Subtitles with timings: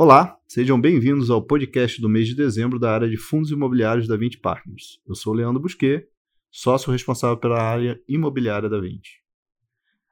[0.00, 4.16] Olá, sejam bem-vindos ao podcast do mês de dezembro da área de fundos imobiliários da
[4.16, 5.00] 20 Partners.
[5.04, 6.06] Eu sou Leandro Busquet,
[6.52, 9.20] sócio responsável pela área imobiliária da 20.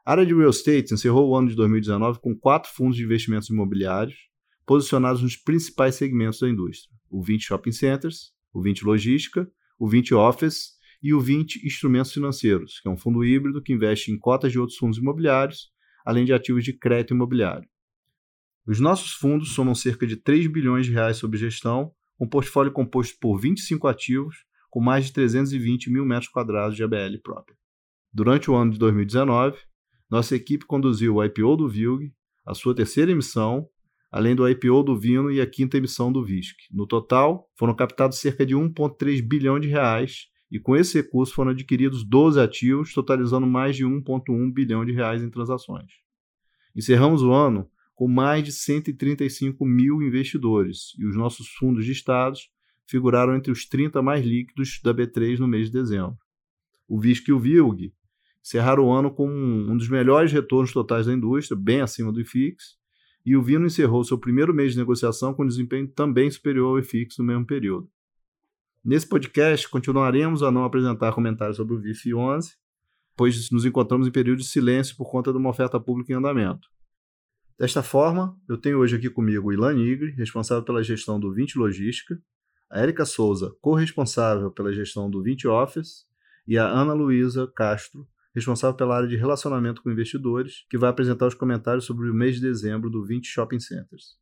[0.04, 3.48] A área de real estate encerrou o ano de 2019 com quatro fundos de investimentos
[3.48, 4.16] imobiliários
[4.66, 9.48] posicionados nos principais segmentos da indústria: o 20 Shopping Centers, o 20 Logística,
[9.78, 14.10] o 20 Office e o 20 Instrumentos Financeiros, que é um fundo híbrido que investe
[14.10, 15.70] em cotas de outros fundos imobiliários,
[16.04, 17.68] além de ativos de crédito imobiliário.
[18.66, 23.16] Os nossos fundos somam cerca de 3 bilhões de reais sob gestão, um portfólio composto
[23.20, 27.56] por 25 ativos, com mais de 320 mil metros quadrados de ABL própria.
[28.12, 29.56] Durante o ano de 2019,
[30.10, 32.12] nossa equipe conduziu o IPO do VILG,
[32.44, 33.68] a sua terceira emissão,
[34.10, 36.56] além do IPO do Vino e a quinta emissão do VISC.
[36.72, 41.52] No total, foram captados cerca de 1,3 bilhão de reais e com esse recurso foram
[41.52, 45.90] adquiridos 12 ativos, totalizando mais de 1,1 bilhão de reais em transações.
[46.74, 52.50] Encerramos o ano com mais de 135 mil investidores, e os nossos fundos de estados
[52.86, 56.18] figuraram entre os 30 mais líquidos da B3 no mês de dezembro.
[56.86, 57.92] O VISC e o VILG
[58.44, 62.76] encerraram o ano com um dos melhores retornos totais da indústria, bem acima do IFIX,
[63.24, 67.18] e o Vino encerrou seu primeiro mês de negociação com desempenho também superior ao IFIX
[67.18, 67.90] no mesmo período.
[68.84, 72.54] Nesse podcast, continuaremos a não apresentar comentários sobre o VIF 11,
[73.16, 76.68] pois nos encontramos em período de silêncio por conta de uma oferta pública em andamento.
[77.58, 82.20] Desta forma, eu tenho hoje aqui comigo Ilan Nigri, responsável pela gestão do 20 Logística,
[82.70, 86.04] a Erika Souza, corresponsável pela gestão do 20 Office,
[86.46, 91.26] e a Ana Luísa Castro, responsável pela área de relacionamento com investidores, que vai apresentar
[91.26, 94.18] os comentários sobre o mês de dezembro do 20 Shopping Centers.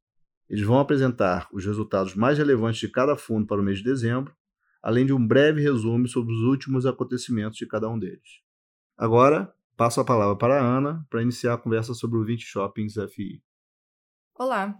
[0.48, 4.32] Eles vão apresentar os resultados mais relevantes de cada fundo para o mês de dezembro,
[4.80, 8.42] além de um breve resumo sobre os últimos acontecimentos de cada um deles.
[8.96, 12.94] Agora, Passo a palavra para a Ana para iniciar a conversa sobre o 20 Shoppings
[13.12, 13.42] FI.
[14.32, 14.78] Olá!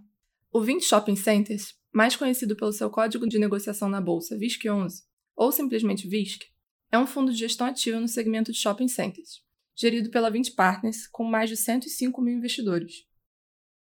[0.53, 5.03] O 20 Shopping Centers, mais conhecido pelo seu código de negociação na bolsa VISC11,
[5.35, 6.45] ou simplesmente VISC,
[6.93, 9.43] é um fundo de gestão ativa no segmento de shopping centers,
[9.75, 13.05] gerido pela 20 Partners, com mais de 105 mil investidores.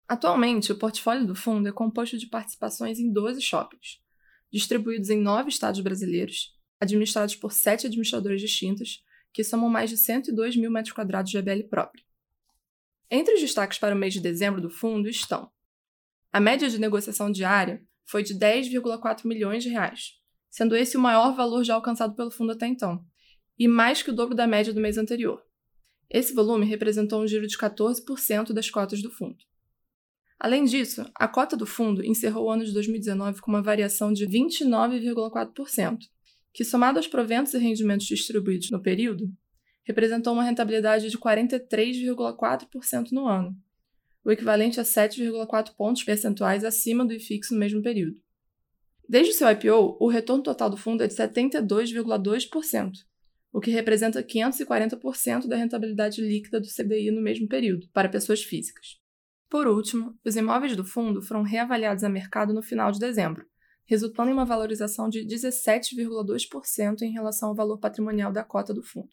[0.07, 3.99] Atualmente, o portfólio do fundo é composto de participações em 12 shoppings,
[4.53, 9.03] distribuídos em nove estados brasileiros, administrados por sete administradores distintos
[9.33, 12.05] que somam mais de 102 mil metros quadrados de ABL próprio.
[13.11, 15.51] Entre os destaques para o mês de dezembro do fundo estão
[16.31, 20.13] a média de negociação diária foi de 10,4 milhões de reais,
[20.51, 23.03] sendo esse o maior valor já alcançado pelo fundo até então,
[23.59, 25.43] e mais que o dobro da média do mês anterior.
[26.11, 29.39] Esse volume representou um giro de 14% das cotas do fundo.
[30.39, 34.27] Além disso, a cota do fundo encerrou o ano de 2019 com uma variação de
[34.27, 35.99] 29,4%,
[36.59, 39.33] que, somado aos proventos e rendimentos distribuídos no período,
[39.85, 43.57] representou uma rentabilidade de 43,4% no ano,
[44.25, 48.21] o equivalente a 7,4 pontos percentuais acima do IFIX no mesmo período.
[49.09, 52.91] Desde seu IPO, o retorno total do fundo é de 72,2%,
[53.53, 58.99] o que representa 540% da rentabilidade líquida do CDI no mesmo período, para pessoas físicas.
[59.49, 63.47] Por último, os imóveis do fundo foram reavaliados a mercado no final de dezembro,
[63.89, 69.09] resultando em uma valorização de 17,2% em relação ao valor patrimonial da cota do fundo.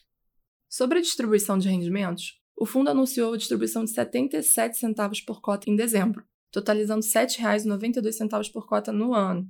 [0.67, 5.69] Sobre a distribuição de rendimentos, o fundo anunciou a distribuição de 77 centavos por cota
[5.69, 9.49] em dezembro, totalizando R$ 7,92 por cota no ano,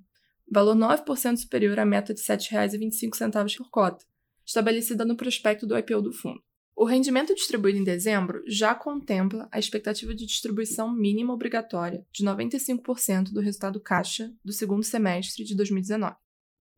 [0.50, 4.06] valor 9% superior à meta de R$ 7,25 por cota,
[4.46, 6.42] estabelecida no prospecto do IPO do fundo.
[6.76, 13.32] O rendimento distribuído em dezembro já contempla a expectativa de distribuição mínima obrigatória de 95%
[13.32, 16.18] do resultado caixa do segundo semestre de 2019.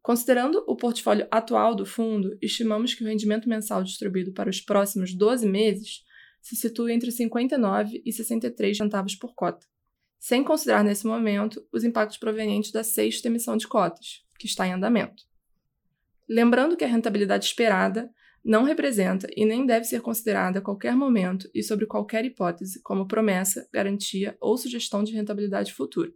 [0.04, 5.16] Considerando o portfólio atual do fundo, estimamos que o rendimento mensal distribuído para os próximos
[5.16, 6.06] 12 meses
[6.44, 9.66] se situa entre 59 e 63 centavos por cota,
[10.20, 14.74] sem considerar nesse momento os impactos provenientes da sexta emissão de cotas, que está em
[14.74, 15.24] andamento.
[16.30, 18.14] Lembrando que a rentabilidade esperada
[18.44, 23.08] não representa e nem deve ser considerada a qualquer momento e sobre qualquer hipótese como
[23.08, 26.12] promessa, garantia ou sugestão de rentabilidade futura.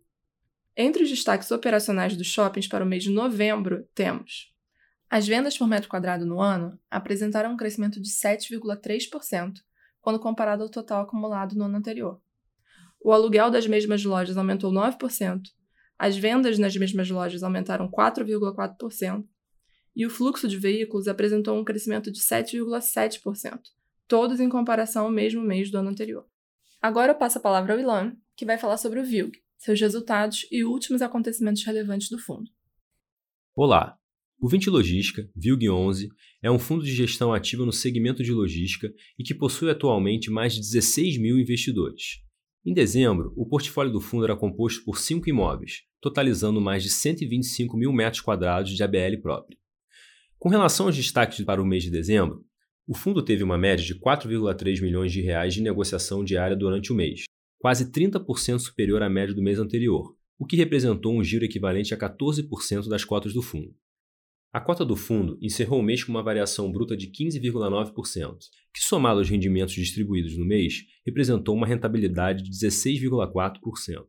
[0.75, 4.51] Entre os destaques operacionais dos shoppings para o mês de novembro, temos
[5.11, 9.55] as vendas por metro quadrado no ano apresentaram um crescimento de 7,3%
[9.99, 12.21] quando comparado ao total acumulado no ano anterior.
[13.03, 15.41] O aluguel das mesmas lojas aumentou 9%,
[15.99, 19.25] as vendas nas mesmas lojas aumentaram 4,4%,
[19.95, 23.59] e o fluxo de veículos apresentou um crescimento de 7,7%,
[24.07, 26.25] todos em comparação ao mesmo mês do ano anterior.
[26.81, 30.47] Agora eu passo a palavra ao Ilan, que vai falar sobre o VILG, seus resultados
[30.51, 32.49] e últimos acontecimentos relevantes do fundo.
[33.55, 33.97] Olá!
[34.39, 36.09] O 20 Logística, VILG 11,
[36.41, 40.53] é um fundo de gestão ativa no segmento de logística e que possui atualmente mais
[40.53, 42.21] de 16 mil investidores.
[42.65, 47.77] Em dezembro, o portfólio do fundo era composto por cinco imóveis, totalizando mais de 125
[47.77, 49.60] mil metros quadrados de ABL própria.
[50.41, 52.43] Com relação aos destaques para o mês de dezembro,
[52.87, 56.95] o fundo teve uma média de 4,3 milhões de reais de negociação diária durante o
[56.95, 57.25] mês,
[57.59, 61.97] quase 30% superior à média do mês anterior, o que representou um giro equivalente a
[61.97, 63.75] 14% das cotas do fundo.
[64.51, 68.37] A cota do fundo encerrou o mês com uma variação bruta de 15,9%,
[68.73, 74.07] que, somado aos rendimentos distribuídos no mês, representou uma rentabilidade de 16,4%.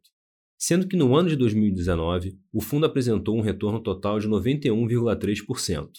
[0.57, 5.91] Sendo que no ano de 2019, o fundo apresentou um retorno total de 91,3%.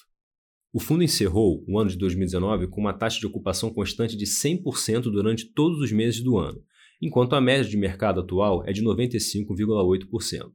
[0.76, 5.04] O fundo encerrou o ano de 2019 com uma taxa de ocupação constante de 100%
[5.04, 6.60] durante todos os meses do ano,
[7.00, 10.52] enquanto a média de mercado atual é de 95,8%.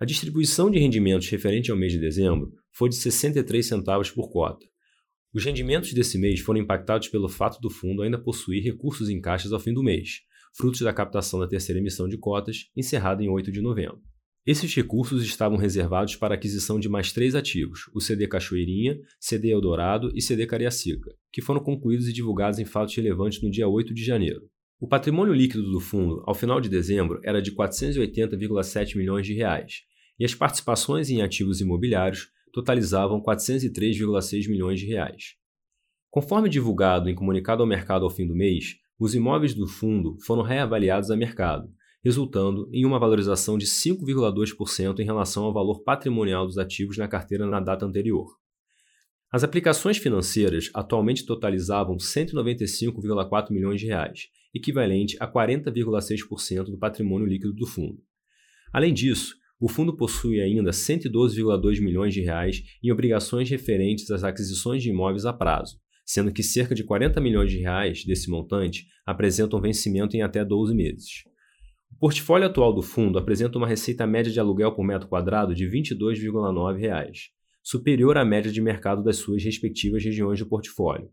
[0.00, 4.64] A distribuição de rendimentos referente ao mês de dezembro foi de 63 centavos por cota.
[5.34, 9.52] Os rendimentos desse mês foram impactados pelo fato do fundo ainda possuir recursos em caixas
[9.52, 10.22] ao fim do mês,
[10.56, 14.00] frutos da captação da terceira emissão de cotas, encerrada em 8 de novembro.
[14.46, 19.50] Esses recursos estavam reservados para a aquisição de mais três ativos, o CD Cachoeirinha, CD
[19.50, 23.92] Eldorado e CD Cariacica, que foram concluídos e divulgados em fatos relevantes no dia 8
[23.92, 24.48] de janeiro.
[24.78, 29.82] O patrimônio líquido do fundo, ao final de dezembro, era de 480,7 milhões de reais,
[30.16, 35.34] e as participações em ativos imobiliários totalizavam 403,6 milhões de reais.
[36.08, 40.42] Conforme divulgado em comunicado ao mercado ao fim do mês, os imóveis do fundo foram
[40.42, 41.68] reavaliados a mercado,
[42.06, 47.44] resultando em uma valorização de 5,2% em relação ao valor patrimonial dos ativos na carteira
[47.48, 48.28] na data anterior.
[49.28, 57.52] As aplicações financeiras atualmente totalizavam 195,4 milhões de reais, equivalente a 40,6% do patrimônio líquido
[57.52, 58.00] do fundo.
[58.72, 64.80] Além disso, o fundo possui ainda 112,2 milhões de reais em obrigações referentes às aquisições
[64.80, 69.60] de imóveis a prazo, sendo que cerca de 40 milhões de reais desse montante apresentam
[69.60, 71.24] vencimento em até 12 meses.
[71.96, 75.64] O portfólio atual do fundo apresenta uma receita média de aluguel por metro quadrado de
[75.64, 77.30] 22,9 reais,
[77.62, 81.08] superior à média de mercado das suas respectivas regiões do portfólio.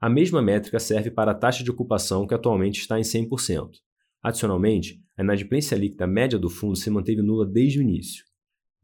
[0.00, 3.70] A mesma métrica serve para a taxa de ocupação, que atualmente está em 100%.
[4.22, 8.24] Adicionalmente, a inadimplência líquida média do fundo se manteve nula desde o início.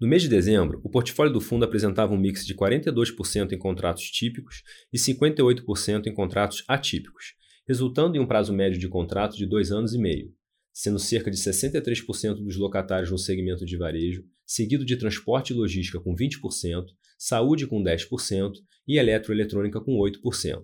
[0.01, 4.11] No mês de dezembro, o portfólio do fundo apresentava um mix de 42% em contratos
[4.11, 7.35] típicos e 58% em contratos atípicos,
[7.69, 10.33] resultando em um prazo médio de contrato de dois anos e meio,
[10.79, 15.99] sendo cerca de 63% dos locatários no segmento de varejo, seguido de transporte e logística
[15.99, 16.85] com 20%,
[17.19, 18.53] saúde com 10%
[18.87, 20.63] e eletroeletrônica com 8%.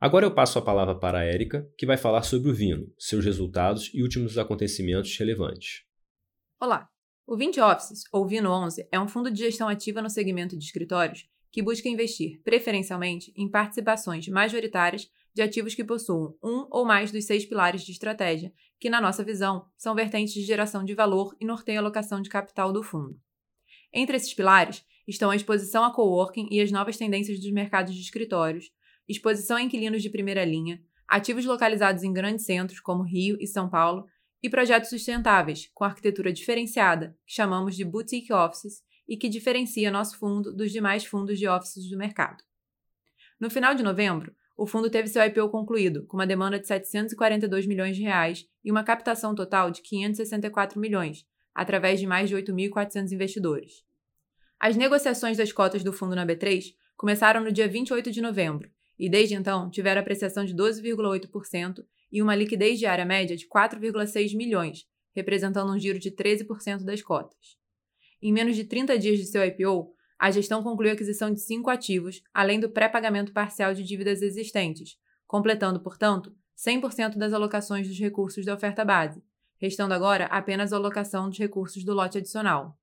[0.00, 3.26] Agora eu passo a palavra para a Érica, que vai falar sobre o Vino, seus
[3.26, 5.82] resultados e últimos acontecimentos relevantes.
[6.58, 6.88] Olá!
[7.26, 10.64] O 20 Offices, ou Vino 11, é um fundo de gestão ativa no segmento de
[10.64, 17.12] escritórios que busca investir, preferencialmente, em participações majoritárias de ativos que possuam um ou mais
[17.12, 18.50] dos seis pilares de estratégia,
[18.80, 22.30] que, na nossa visão, são vertentes de geração de valor e norteiam a alocação de
[22.30, 23.20] capital do fundo.
[23.92, 28.00] Entre esses pilares estão a exposição a coworking e as novas tendências dos mercados de
[28.00, 28.72] escritórios,
[29.06, 33.68] exposição a inquilinos de primeira linha, ativos localizados em grandes centros como Rio e São
[33.68, 34.06] Paulo,
[34.42, 40.18] e projetos sustentáveis, com arquitetura diferenciada, que chamamos de boutique offices e que diferencia nosso
[40.18, 42.42] fundo dos demais fundos de offices do mercado.
[43.38, 47.66] No final de novembro, o fundo teve seu IPO concluído, com uma demanda de 742
[47.66, 53.12] milhões de reais e uma captação total de 564 milhões, através de mais de 8.400
[53.12, 53.84] investidores.
[54.58, 59.10] As negociações das cotas do fundo na B3 começaram no dia 28 de novembro e
[59.10, 65.70] desde então tiveram apreciação de 12,8% e uma liquidez diária média de 4,6 milhões, representando
[65.70, 67.58] um giro de 13% das cotas.
[68.22, 71.68] Em menos de 30 dias de seu IPO, a gestão concluiu a aquisição de cinco
[71.68, 74.96] ativos, além do pré-pagamento parcial de dívidas existentes,
[75.26, 79.22] completando, portanto, 100% das alocações dos recursos da oferta base,
[79.58, 82.78] restando agora apenas a alocação dos recursos do lote adicional.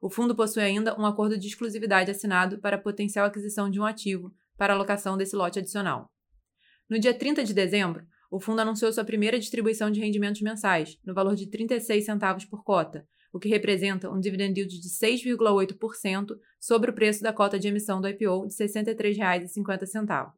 [0.00, 4.34] O fundo possui ainda um acordo de exclusividade assinado para potencial aquisição de um ativo
[4.56, 6.06] para alocação desse lote adicional.
[6.90, 11.14] No dia 30 de dezembro, o fundo anunciou sua primeira distribuição de rendimentos mensais, no
[11.14, 16.90] valor de 36 centavos por cota, o que representa um dividend yield de 6,8% sobre
[16.90, 20.32] o preço da cota de emissão do IPO de R$ 63,50.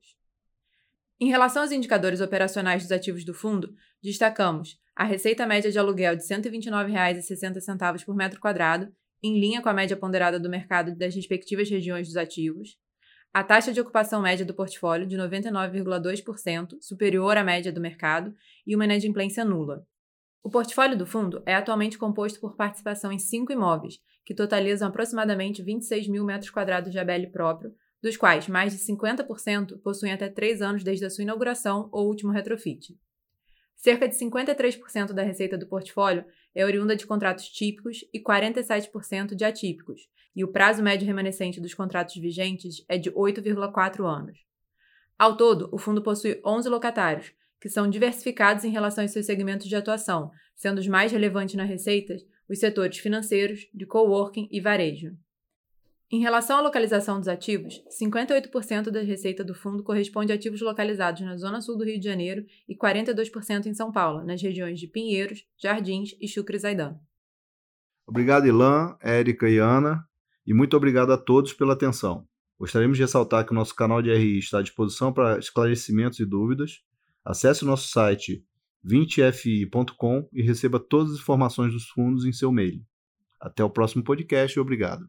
[1.21, 6.17] Em relação aos indicadores operacionais dos ativos do fundo, destacamos a receita média de aluguel
[6.17, 11.15] de R$ 129,60 por metro quadrado, em linha com a média ponderada do mercado das
[11.15, 12.79] respectivas regiões dos ativos,
[13.33, 18.33] a taxa de ocupação média do portfólio de 99,2%, superior à média do mercado,
[18.65, 19.85] e uma inadimplência nula.
[20.45, 25.63] O portfólio do fundo é atualmente composto por participação em cinco imóveis, que totalizam aproximadamente
[25.63, 30.61] 26 mil metros quadrados de ABL próprio, dos quais mais de 50% possuem até três
[30.61, 32.95] anos desde a sua inauguração ou último retrofit.
[33.75, 39.47] Cerca de 53% da receita do portfólio é oriunda de contratos típicos e 47% de
[39.47, 44.45] atípicos, e o prazo médio remanescente dos contratos vigentes é de 8,4 anos.
[45.19, 47.33] Ao todo, o fundo possui 11 locatários,
[47.65, 51.65] que são diversificados em relação aos seus segmentos de atuação, sendo os mais relevantes na
[51.65, 52.15] receita
[52.47, 55.17] os setores financeiros, de coworking e varejo.
[56.13, 61.23] Em relação à localização dos ativos, 58% da receita do fundo corresponde a ativos localizados
[61.23, 64.87] na Zona Sul do Rio de Janeiro e 42% em São Paulo, nas regiões de
[64.87, 67.01] Pinheiros, Jardins e Chucre Zaidan.
[68.07, 70.07] Obrigado, Ilan, Érica e Ana,
[70.47, 72.29] e muito obrigado a todos pela atenção.
[72.59, 76.27] Gostaríamos de ressaltar que o nosso canal de RI está à disposição para esclarecimentos e
[76.27, 76.85] dúvidas.
[77.25, 78.45] Acesse o nosso site
[78.85, 82.85] 20fi.com e receba todas as informações dos fundos em seu mail.
[83.41, 85.09] Até o próximo podcast e obrigado.